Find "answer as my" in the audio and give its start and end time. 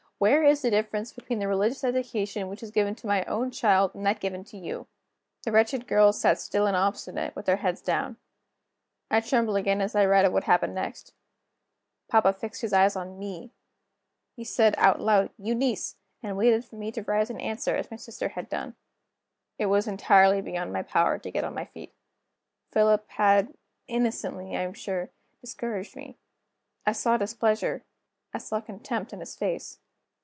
17.41-17.97